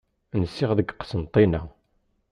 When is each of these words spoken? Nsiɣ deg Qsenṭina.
Nsiɣ 0.41 0.71
deg 0.75 0.89
Qsenṭina. 0.93 1.61